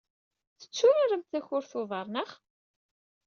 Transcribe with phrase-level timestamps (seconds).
[0.59, 2.31] Tetturaremt takurt n uḍar, naɣ?